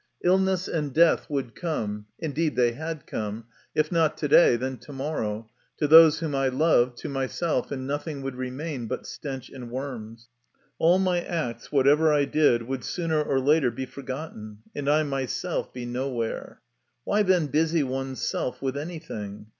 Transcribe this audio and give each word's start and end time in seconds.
Illness 0.23 0.67
and 0.67 0.95
death 0.95 1.29
would 1.29 1.53
come 1.53 2.07
(indeed 2.17 2.55
they 2.55 2.71
had 2.71 3.05
come), 3.05 3.45
if 3.75 3.91
not 3.91 4.17
to 4.17 4.27
day, 4.27 4.55
then 4.55 4.75
to 4.77 4.91
morrow, 4.91 5.47
to 5.77 5.87
those 5.87 6.17
whom 6.17 6.33
I 6.33 6.47
loved, 6.47 6.97
to 7.01 7.07
myself, 7.07 7.71
and 7.71 7.85
nothing 7.85 8.23
would 8.23 8.35
remain 8.35 8.87
but 8.87 9.05
stench 9.05 9.51
and 9.51 9.69
worms. 9.69 10.27
All 10.79 10.97
my 10.97 11.21
acts, 11.21 11.71
whatever 11.71 12.11
I 12.11 12.25
did, 12.25 12.63
would 12.63 12.83
sooner 12.83 13.21
or 13.21 13.39
later 13.39 13.69
be 13.69 13.85
forgotten, 13.85 14.63
and 14.73 14.89
I 14.89 15.03
myself 15.03 15.71
be 15.71 15.85
nowhere. 15.85 16.61
Why, 17.03 17.21
then, 17.21 17.45
busy 17.45 17.83
one's 17.83 18.23
self 18.23 18.59
with 18.59 18.75
anything? 18.75 19.49